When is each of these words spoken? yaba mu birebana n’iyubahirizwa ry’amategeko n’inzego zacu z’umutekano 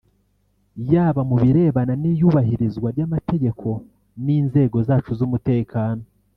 yaba 0.91 1.21
mu 1.29 1.35
birebana 1.43 1.93
n’iyubahirizwa 2.01 2.87
ry’amategeko 2.95 3.67
n’inzego 4.25 4.77
zacu 4.87 5.11
z’umutekano 5.19 6.03